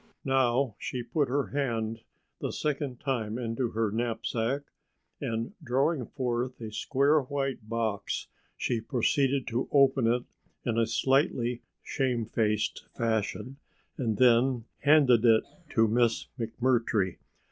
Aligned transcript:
Now 0.25 0.73
she 0.79 1.03
put 1.03 1.29
her 1.29 1.49
hand 1.49 2.01
the 2.39 2.51
second 2.51 2.99
time 2.99 3.37
into 3.37 3.69
her 3.69 3.91
knapsack 3.91 4.63
and, 5.21 5.53
drawing 5.63 6.07
forth 6.07 6.59
a 6.59 6.71
square 6.71 7.21
white 7.21 7.69
box, 7.69 8.27
she 8.57 8.81
proceeded 8.81 9.45
to 9.49 9.69
open 9.71 10.07
it 10.07 10.23
in 10.65 10.79
a 10.79 10.87
slightly 10.87 11.61
shamefaced 11.83 12.87
fashion 12.95 13.57
and 13.95 14.17
then 14.17 14.63
handed 14.79 15.23
it 15.23 15.43
to 15.75 15.87
Miss 15.87 16.25
McMurtry. 16.39 17.17